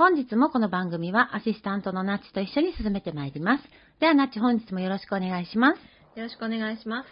[0.00, 3.64] 本日もこの番組はアシスタントのナッチと一緒に進めてまいります。
[4.00, 5.78] ではナッチ本日もよろしくお願いします。
[6.18, 7.06] よろしくお願いします。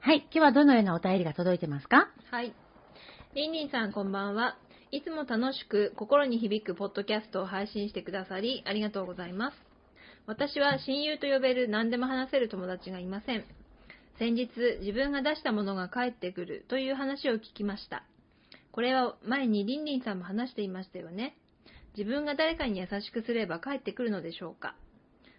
[0.00, 2.08] はい、今日はどのようなお便りが届いてますか？
[2.30, 2.54] はい。
[3.34, 4.56] りんりんさんこんばんは。
[4.90, 9.56] いつも楽しく心に響くポッドキャストを配信してくださりありがとうございます。
[10.24, 13.44] 私は親友と呼べる何でも話せる友達がいません。
[14.18, 14.48] 先日
[14.80, 18.02] 自分が出したものが返ってくるという話を聞きました。
[18.72, 21.36] これは前にりんりんさんも話していましたよね。
[21.96, 24.74] 自分が誰かに優しくすれば返ってくるのでしょうか？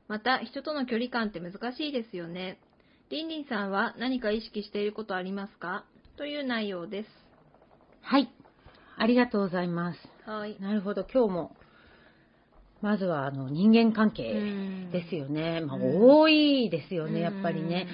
[0.08, 2.60] また人との距離感って難しいですよね。
[3.10, 5.86] りんりんさんは何か意識していることありますか？
[6.18, 7.10] という内容です。
[8.02, 8.30] はい、
[8.98, 10.00] ありがとうございます。
[10.30, 10.58] はい。
[10.60, 11.56] なるほど、今日も、
[12.82, 15.62] まずはあの人間関係うんですよね。
[15.62, 17.88] まあ、うん多いですよね、やっぱりね。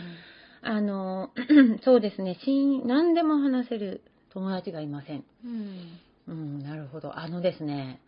[0.61, 1.31] あの、
[1.83, 5.23] そうですね、し何でも話せる友達がいません。
[5.43, 5.99] うん。
[6.27, 7.17] うん、なるほど。
[7.17, 8.01] あのですね、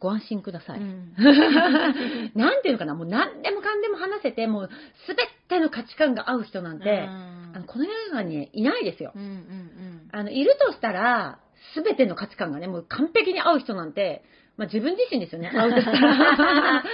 [0.00, 0.80] ご安心ください。
[0.80, 1.12] うん
[2.34, 4.70] なんていうのかな、もう何でもかんでも話せて、もう
[5.06, 9.12] すべての価値観が合う人なんて、あのこの世の中にいないですよ。
[9.14, 11.38] うんうんうんあの、いるとしたら、
[11.74, 14.22] すべての価値観がね、もう完璧に合う人なんて、
[14.56, 16.84] まあ自分自身ですよね、合うとしたら。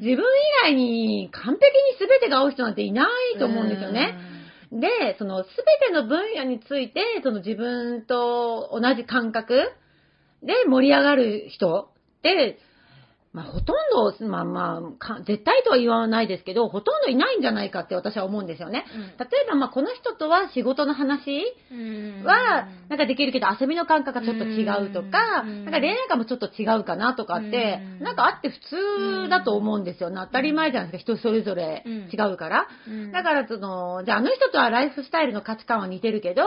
[0.00, 0.18] 自分以
[0.62, 4.18] 外に完璧にすべてが合う人なんていないと思うんですよね。
[4.72, 9.70] で、そのすべての分野について、その自分と同じ感覚
[10.42, 11.91] で盛り上がる人
[12.22, 12.58] って、
[13.32, 18.84] まあほとんど、まあまあか、絶対とは言わないですけど、ほとんどいないんじゃないかって私は思うんですよね。
[19.18, 22.24] 例えば、まあこの人とは仕事の話うん。
[22.24, 25.64] は、なんかできるけど遊びの感覚がちょっと違うとか、うん。
[25.64, 28.04] なんか恋愛観もちょっと違うかなとかって、うん。
[28.04, 28.60] なんかあって普
[29.24, 30.16] 通だと思うんですよね。
[30.20, 32.66] 当たり前じゃないですか、人それぞれ違うから。
[32.86, 33.12] うん。
[33.12, 36.42] だから、その、じゃああの人とはライフスタイルの価値観は似てるけど、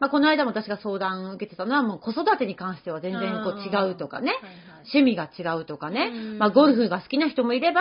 [0.00, 7.80] まあこの間も私が相談を受けてたのは、もう子育てに関しては全然こう違うとかね、はいはい趣味が違うとかね、うんまあゴルフが好きな人もいれば、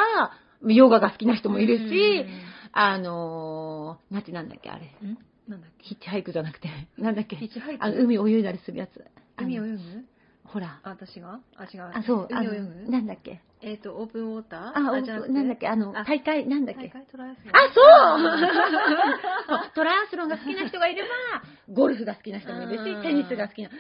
[0.65, 2.27] ヨガが好きな人もいるし、うん。
[2.73, 4.85] あのー、なんてなんだっけ、あれ。
[5.05, 5.17] ん？
[5.47, 5.83] なんだっけ？
[5.85, 7.35] ヒッチハイクじゃなくて、なんだっけ？
[7.35, 9.03] ヒッチハイクあの海泳いだりするやつ。
[9.37, 9.77] 海泳ぐ？
[10.51, 10.79] ほら。
[10.83, 11.39] あ、私が？
[11.55, 11.91] あ、違う。
[11.93, 12.51] あ、そう、あの
[12.89, 13.39] なんだっけ？
[13.61, 14.87] えっと、オープンウォーター？
[14.89, 15.33] あ、おじゃなくて？
[15.33, 15.67] なんだっけ？
[15.67, 16.03] あの、あ。
[16.03, 16.87] 大会、なんだっけ？
[16.87, 17.55] 大会トライアスロン。
[17.55, 17.59] あ、
[19.61, 19.71] そう！
[19.75, 21.09] トライアスロンが好きな人がいれば、
[21.73, 23.01] ゴルフが好きな人もいるし、うん。
[23.03, 23.69] テニスが好きな。
[23.69, 23.75] ね、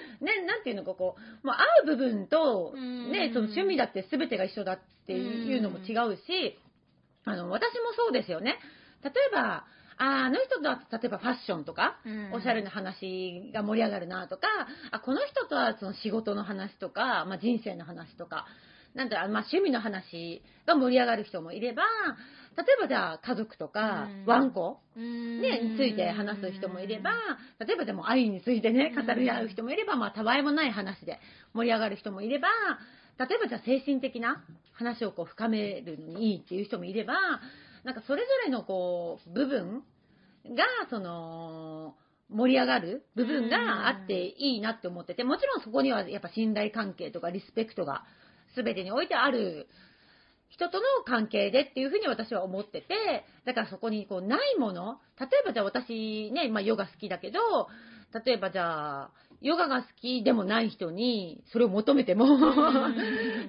[0.45, 1.15] なんていうのかこ？
[1.43, 3.11] う、もう合う部分と、うん。
[3.11, 6.57] ね、その趣味だって全てが一緒だっていうのも違うし、
[7.25, 8.59] あの、私もそうですよね。
[9.03, 9.65] 例えば、
[9.97, 12.33] ああの人とは例えばファッションとか、うん。
[12.33, 14.47] おしゃれな話が盛り上がるなとか、
[14.89, 18.45] あこの人とはその仕事の話とか、まあ、人生の話とか、
[18.95, 21.83] なんだまあ、趣味の話が盛り上がる人もいれば、
[22.57, 24.25] 例えばじゃあ家族とか、うん。
[24.25, 25.41] ワンコ、うん。
[25.41, 27.11] ね、について話す人もいれば、
[27.59, 31.19] 例えばでも愛についてね、語り合う人もいれば、まあ、たわいもない話で
[31.53, 32.47] 盛り上がる人もいれば、
[33.19, 34.43] 例えばじゃあ精神的な
[34.73, 37.13] 話をこう深めるのにいいっていう人もいれば、
[37.83, 39.83] なんかそれぞれのこう、部分
[40.45, 41.95] が、その、
[42.31, 48.03] 盛り上がる部分があっていいなって思ってて、もちろんそこにはやっぱ信頼関係とかリスペクトが
[48.55, 49.67] 全てにおいてある
[50.49, 57.39] 人との関係でっていうふうに私は思ってて、だからそこにこうないもの、例えばじゃあ私ね、まあヨガ好きだけど、
[58.25, 59.11] 例えばじゃあ、
[59.41, 62.25] ヨガが好きでもない人にそれを求めても、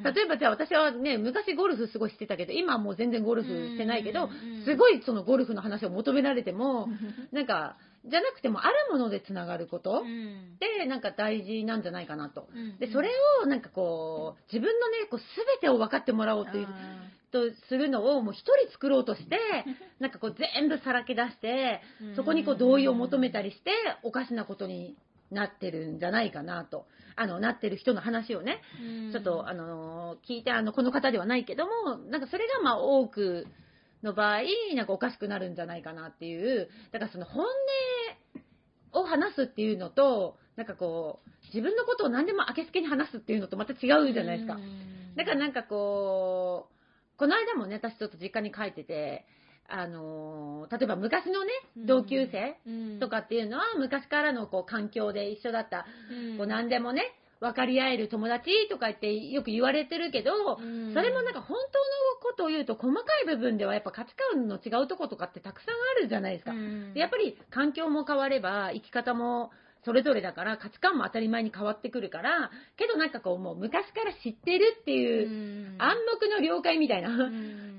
[0.05, 4.31] 例えばじゃあ私はね、昔ゴルフすごいしてたけど、今はもう全然ゴルフしてないけど、
[4.64, 6.88] すごいそのゴルフの話を求められても、
[7.32, 10.02] なんか、じゃなくてもあるものでつながることっ
[10.58, 12.49] てなんか大事なんじゃないかなと。
[12.81, 13.10] で、それ
[13.44, 16.66] をなんかこう、自分のね、こう全てを分かってもらおうという、
[17.32, 19.38] とするのをもう一人作ろうとして、
[20.00, 21.81] なんかこう全部さらけ出して、
[22.16, 23.70] そこにこう同意を求めたりして、
[24.02, 24.96] おかしなことに
[25.31, 26.87] なってるんじゃないかなと。
[27.14, 28.62] あの、なってる人の話をね、
[29.12, 33.46] ちょっと、あの、聞いて、あの、この方ではないけども、なんかそれがまあ多く
[34.02, 34.43] の場合、
[34.75, 37.44] なんかおかしくなるんじゃないかなっていう、だからその本
[38.93, 44.58] 音を話すっていうのと、なんかこう、自分のことを何でもあけすけに話すっていうのとまた違うじゃないですか。
[45.16, 49.26] だからなんかこう、この間もね、私ちょっと実家に帰ってて、
[49.69, 52.58] あの例えば昔のね、同級生
[52.98, 55.87] とかっていうのは、昔からのこう環境で一緒だった、
[56.37, 57.02] こう何でもね、
[57.42, 66.52] 分かり合える友達とか言ってよく言われてるけど、それもなんか本当のことを言うと細かい部分ではやっぱ価値観の違うとことかってたくさんあるじゃないですか。
[66.94, 69.50] でやっぱり環境も変われば生き方も
[69.84, 77.10] それぞれだから価値観も当たり前に変わってくるから、けどなんかこうもう昔から知ってるっていう暗黙の了解みたいな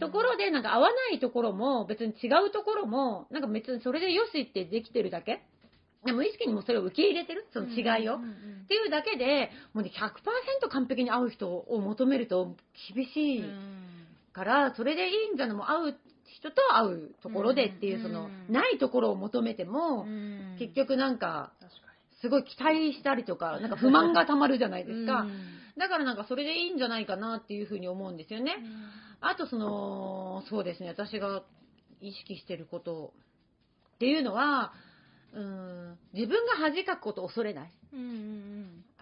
[0.01, 5.41] ところでなんか合わないところも別に違うところもなんか別にそれでよしってできてるだけ。
[6.05, 7.45] で無意識にもそれを受け入れてる？
[7.53, 8.17] その違いを？
[8.17, 8.19] っ
[8.67, 12.55] ていうだけで、もうね、100%完璧に合う人を求めると
[12.93, 13.43] 厳しい
[14.33, 15.95] から、それでいいんじゃないもう会う
[16.37, 20.05] 人と会うところでっていう、その、ないところを求めても、
[20.59, 21.51] 結局なんか、
[22.21, 25.25] すごい期待したりとか、なんか不満がたまるじゃないですか。
[25.77, 28.55] だからなんかそれでいいんじゃないかなっていうふうに思うんですよね。
[29.21, 31.43] あとその、そうですね、私が
[32.01, 33.13] 意識してること
[33.95, 34.73] っていうのは、
[35.33, 37.71] うん、自分が恥かくことを恐れない。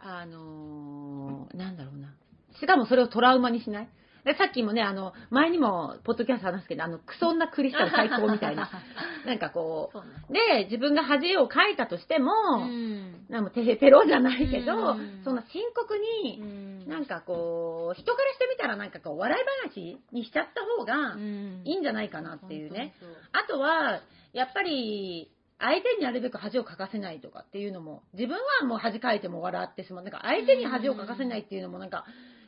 [0.03, 2.13] あのーなんだろうな。
[2.59, 3.89] しかもそれをトラウマにしない。
[4.23, 8.69] でさっきもね、あの、前にも、ポッドキャスト話すけど、あの、クソ女クリスタル最高みたいな。
[9.25, 21.15] なんかこそうねう、で、自分が恥をかいたとしても、うんなんかテヘペロじゃないけど、うんそんな深刻に、なんかこう、人からしてみたらなんかこう、笑い話にしちゃった方が
[21.63, 22.93] いいんじゃないかなっていうね。
[23.31, 24.01] あとは、
[24.33, 25.31] やっぱり、
[25.61, 30.03] 相手になるべく恥をかかせないとかっていうのも、自分はもう恥かいても笑ってしまう。
[30.03, 32.05] なんか相手に恥をかかせないっていうのもなんか、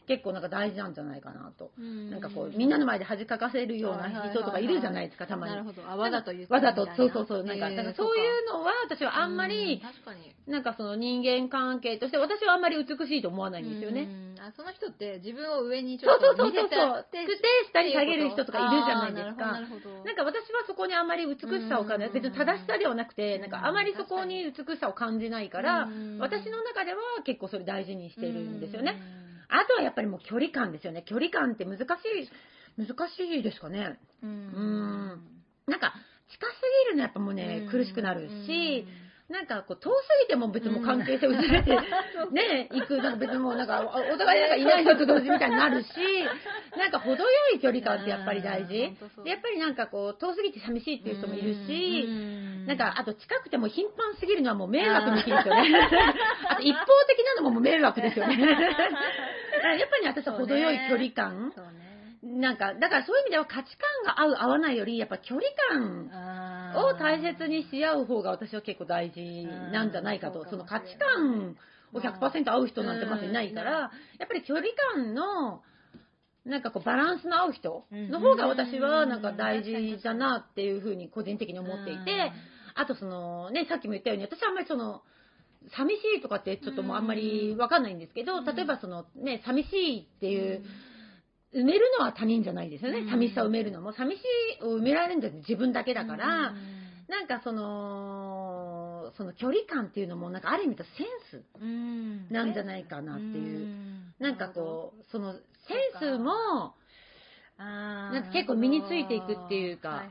[0.07, 1.71] 結構なんか大事なんじゃないかなと。
[1.77, 5.65] なんかこう、みんなの前で恥かかせるような人とかいるじゃないですか、たまになる。
[5.65, 5.81] ほど。
[5.87, 7.43] あわざとわざとそうそうそう。
[7.43, 10.33] なんか、からそういうのは私はあんまうり、確かに。
[10.47, 14.01] なんかその人間関係として、私はあんまり美しいと思わないんですよね。
[14.01, 14.35] うん。
[14.39, 16.51] あその人って自分を上にちそうょっとそうそうそう。
[16.51, 17.33] 見せてあってで、
[17.71, 19.51] 下に下げる人とかいるじゃないですか。
[19.51, 22.07] なんか私はそこにあんまり美しさを感じない。
[22.07, 29.22] うん別に正しさではなくて、なんかあまりそこに美しさを感じないからうん、私の中では結構それ大事にしてるんですよね。
[29.53, 31.03] あとはやっぱりもう距離感ですよね。
[31.05, 31.87] 距離感って難しい、
[32.77, 33.99] 難しいですかね。
[34.23, 34.29] うん。
[34.29, 35.33] うん
[35.67, 35.93] なんか
[36.29, 36.53] 近す
[36.87, 38.85] ぎるのやっぱもうね、苦しくなるし、
[39.29, 39.95] なんかこう遠す
[40.25, 41.69] ぎても別にもう関係性薄れて、
[42.33, 45.87] ね、行く、なんか別にもうなんかおお互いなんかいないのと同時みたいになるし、
[46.75, 48.73] なんか程よい距離感ってやっぱり大事。
[48.73, 48.83] で
[49.29, 55.67] やっぱりなんかこう遠すぎて寂しいっていう人もいるし、うんなんか、あと近くても頻繁すぎるのはもう迷惑の日ですよね。
[56.47, 58.37] あと一方的なのももう迷惑ですよね。
[59.63, 61.53] だからやっぱり私は程よい距離感。
[62.21, 63.69] なんか、だからそういう意味では価値
[64.03, 66.11] 観が合う合わないより、やっぱ距離感
[66.75, 69.19] を大切にし合う方が私は結構大事
[69.71, 70.41] なんじゃないかと。
[70.41, 70.49] うん。
[70.49, 71.55] その価値観
[71.93, 73.65] を100%合う人なんてまずいないかうん。
[73.65, 73.87] ら、や
[74.25, 75.63] っぱり距離感の、
[76.45, 82.33] なんかこうバランスの合う人の方が私はなんか大事だなっていうふうに個人的に思っていて、
[82.75, 85.03] あとそのね、さっきも言ったように、私はあんまりその、
[85.75, 88.45] 寂しいとかってちょっともうあんまりわかんないんですけど、うん。
[88.45, 90.63] 例えばそのね、寂しいっていう、
[91.53, 92.99] 埋めるのは他人じゃないですよね。
[92.99, 93.09] うん。
[93.09, 93.93] 寂しさを埋めるのも。
[93.93, 94.19] 寂し
[94.61, 96.83] いを埋められるんだって自分だけだから、うん。
[97.07, 102.29] なんかその、その距離感っていうのも、なんかある意味とセンスうん。
[102.29, 103.67] なんじゃないかなっていう。
[103.67, 104.13] ん。
[104.19, 106.75] なんかこう、そのセンスも、
[107.57, 110.03] なんか結構身についていくっていうか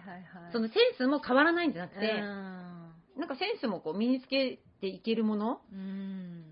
[0.53, 2.93] そのセンスも変わらないんじゃなくて、うん。
[3.19, 6.45] なんかセンスもこう身につけていけるものうん。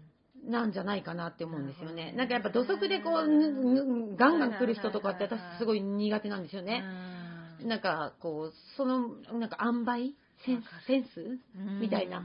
[0.48, 2.12] なんじゃないかなって思うんですよね。
[2.16, 6.82] なんかやっぱ土足でこう、ガンガン来る人とかって私すごい苦手なんですよね。
[7.62, 7.68] うん。
[7.68, 9.08] なんかこう、その、
[9.38, 10.12] なんか塩梅？
[10.46, 10.86] センス？
[10.86, 11.38] センス？
[11.54, 11.80] うん。
[11.80, 12.24] みたいな。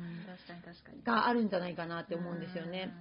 [1.03, 2.93] があるんじゃないかなって思うんですよね。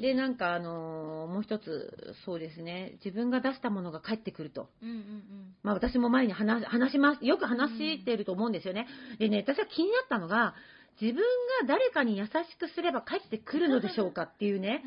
[0.00, 4.70] で、なんかあのーもう一つ、そうですね、自分が出したものが返ってくると。
[4.82, 5.54] うんうんうん。
[5.62, 8.86] まあ私も前に話話します、よく話してると思うんですよね。
[9.18, 10.54] でね、私は気になったのが、
[11.00, 11.22] 自分
[11.60, 14.84] が誰かに優しくすれば帰ってくるのでしょうかっていうね。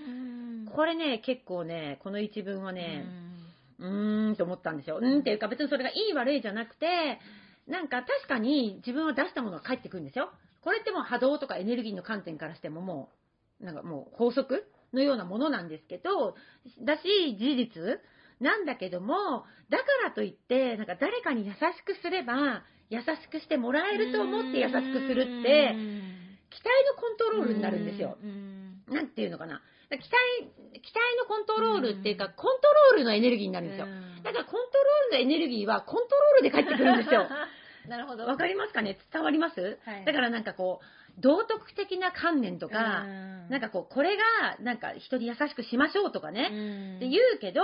[0.73, 3.05] これね、結構ね、この一文はね、
[3.79, 4.99] うーんと思ったんですよ。
[5.01, 7.19] うんっていうか別にそれがいい悪いじゃなくて、
[7.67, 10.29] なんか確かに自分は出したものが返ってくるんですよ。
[10.61, 13.09] これってもう波動とかエネルギーの観点からしてもも
[13.61, 16.35] う、なんかもう法則のようなものなんですけど、
[16.83, 17.99] だし事実
[18.39, 25.75] なんだけども、だからといって、なんか誰かに優しくすれば、優しくしてもらえると思って優しくするって、
[26.49, 28.17] 期待のコントロールになるんですよ。
[28.87, 29.61] なんていうのかな。
[29.89, 30.09] 期待、
[30.81, 33.87] 期待のコントロールっていうか、コントロールのエネルギーになるんですよ。
[34.23, 37.27] だからコントロールのエネルギーはコントロールで返ってくるんですよ。
[37.87, 38.25] なるほど。
[38.25, 38.97] わかりますかね？
[39.13, 43.05] 伝わります、はい、だからなんかこう、道徳的な観念とか、
[43.49, 47.61] なんかこう、これが、なんか人に優しくしましょうとかね、って言うけど、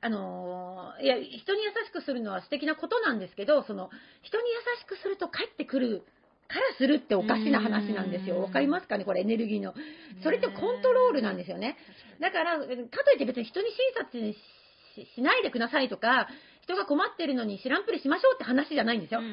[0.00, 3.90] あのー、いや、人に優しくするのは素敵なことなんですけど、その、
[4.22, 6.02] 人に優しくすると帰ってくる
[6.48, 8.40] からするっておかしな話なんですよ。
[8.40, 9.04] わかりますかね？
[9.04, 9.74] これエネルギーの。
[10.22, 11.76] それってコントロールなんですよね。
[12.20, 13.68] だから、かといって別に人に
[14.00, 14.38] 親切
[15.14, 16.28] しないでくださいとか、
[16.68, 19.20] 人が困ってるのに知らんぷりしましょうって話じゃないんですよ。
[19.20, 19.32] ってい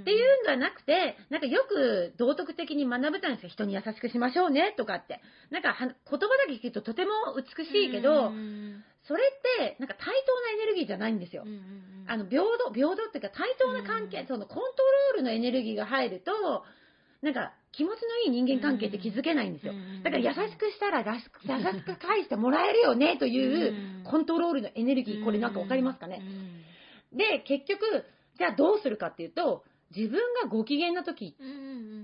[0.00, 0.02] ん
[0.46, 3.48] じゃなくて、なんかよく道徳的に学ぶたんですよ。
[3.50, 5.20] 人に優しくしましょうねとかって。
[5.50, 8.32] なんか言葉だけ聞くととても美しいけど、
[9.06, 9.22] それ
[9.60, 11.44] ってなんか対等なエネルギーじゃないんですよ。
[12.06, 16.64] あの平等、平等っていうか対等な関係、そのコントロールのエネルギーが入ると、
[17.20, 19.74] なんか気持ちのいい人間関係って気づけないんですよ。
[20.02, 21.40] だから優しくしたら優しく
[21.98, 26.22] 返してもらえるよねというコントロールのエネルギー、これなんかわかりますかね？
[27.12, 28.04] で、結局、
[28.38, 29.64] じゃあどうするかっていうと、
[29.96, 31.36] 自分がご機嫌な時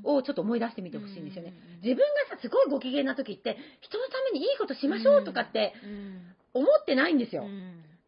[0.02, 1.54] をちょっと思い出してみてほしいんですよね。
[1.82, 5.72] 自分がさ、すごいご機嫌な時って、人のためにいいことしましょうとかって
[6.52, 7.44] 思ってないんですよ。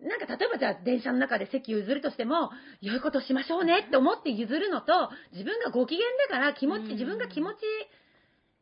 [0.01, 2.51] なんか例えばじゃあ電車の中で席譲るとしても、
[2.81, 7.59] 良いことしましょうねって思って譲るのと、自分がご機嫌だから気持ち、自分が気持ち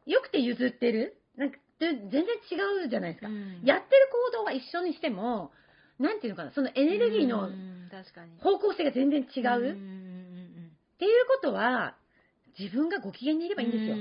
[0.07, 1.17] よくて譲ってる。
[1.37, 3.29] なんか全然違うじゃないですか。
[3.65, 5.51] やってる行動は一緒にしても、
[5.99, 7.49] なんていうのかな、そのエネルギーの
[8.41, 9.73] 方向性が全然違う。
[9.73, 11.95] っていうことは、
[12.59, 13.97] 自分がご機嫌にいればいいんですよ。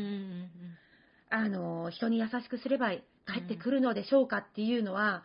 [1.29, 5.23] あの、人に優しくすれば帰ってくるのでしょうかっていうのは、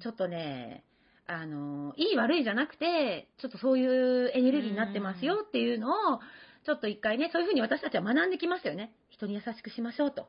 [0.00, 0.84] ちょっとね、
[1.26, 6.20] あの、いい悪いじゃなくて、ちょっとそういうエネルギーになってますよっていうのを、
[6.64, 8.92] ちょっと一回ね、そういうふうに私たちは学んできますよね。
[9.08, 10.28] 人に優しくしましょうと。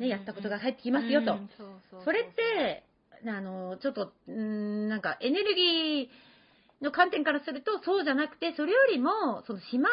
[0.00, 1.36] ね、やったことが返ってきますよと。
[2.04, 2.84] それって、
[3.26, 9.92] あの、ちょっと、んなんかエネルギーの観点からするとそうじゃなくて、それよりも、その、しまし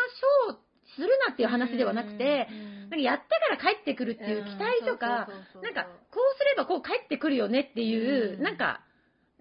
[0.50, 0.60] ょう、
[0.96, 2.48] するなっていう話ではなくて、
[2.82, 5.30] なんかやったから帰ってくるっていう期待とか、
[5.62, 8.82] なんか、こうすればこう帰ってくるよねっていう、なんか、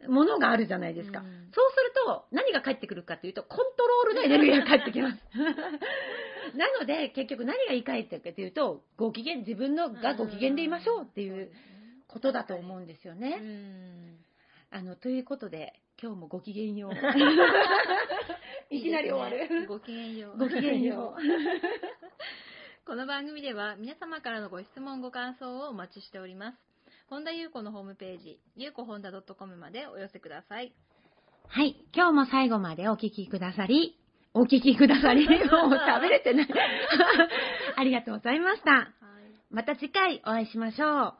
[0.09, 1.21] ものがあるじゃないですか。
[1.21, 5.19] そうすると、何が返ってくるかっていうと、コントロールのエネルギーが返ってきます。
[6.57, 11.51] なので、結局何が言い換えてるかというと、ご機嫌、自分のがご機嫌でいましょうっていう
[12.11, 13.41] ことだと思うんですよね。
[14.71, 16.93] あの、ということで、今日もごきげんよう。
[18.75, 19.67] いきなり終わる。
[19.67, 20.39] ごきげんよう。
[20.39, 21.21] ごきげんよう。
[22.87, 26.59] この番組では皆様からのご質問、ご感想をお待ちしております。
[27.09, 30.73] 本田優子のホームページ、ゆうこ本田 .com までお寄せください。
[31.49, 31.77] はい。
[31.95, 33.99] 今日も最後までお聞きくださり、
[34.35, 36.49] お聞きくださり、もう食べれてない。
[37.77, 38.71] ありがとうございました。
[38.71, 38.89] はい、
[39.51, 41.20] また次回お会いしましょう。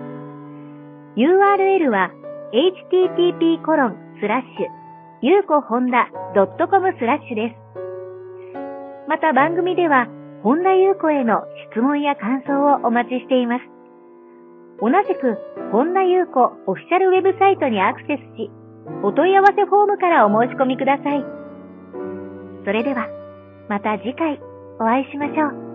[1.17, 2.11] URL は
[2.53, 4.81] http コロンスラッシュ
[5.21, 7.61] ゆうこほんだ .com スラッシュです。
[9.07, 10.07] また番組では、
[10.41, 13.65] 本田ゆう子への質問や感想をお待ちしています。
[14.79, 15.37] 同じく、
[15.71, 18.49] 本田ゆう子オフィシャルウェブサイトにアクセスし、
[19.03, 21.23] お問い合わせフォームからお申し込みください。
[22.65, 23.07] それでは、
[23.69, 24.41] また次回
[24.79, 25.70] お会いしましょう。